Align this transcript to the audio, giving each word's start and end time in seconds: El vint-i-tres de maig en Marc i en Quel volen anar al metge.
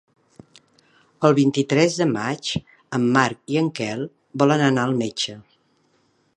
El 1.27 1.35
vint-i-tres 1.39 1.97
de 1.99 2.07
maig 2.15 2.49
en 2.99 3.07
Marc 3.19 3.55
i 3.57 3.61
en 3.63 3.71
Quel 3.81 4.05
volen 4.45 4.65
anar 4.73 4.87
al 4.89 4.99
metge. 5.05 5.41